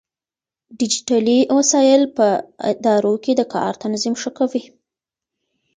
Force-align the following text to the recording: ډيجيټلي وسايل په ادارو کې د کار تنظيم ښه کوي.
ډيجيټلي 0.79 1.39
وسايل 1.57 2.03
په 2.17 2.25
ادارو 2.69 3.13
کې 3.23 3.31
د 3.35 3.41
کار 3.53 3.73
تنظيم 3.83 4.15
ښه 4.21 4.31
کوي. 4.37 4.63